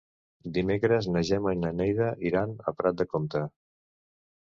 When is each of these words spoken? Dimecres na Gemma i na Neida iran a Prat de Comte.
Dimecres 0.55 1.09
na 1.17 1.23
Gemma 1.29 1.53
i 1.57 1.61
na 1.65 1.71
Neida 1.83 2.09
iran 2.33 2.59
a 2.73 2.77
Prat 2.83 3.01
de 3.03 3.11
Comte. 3.15 3.47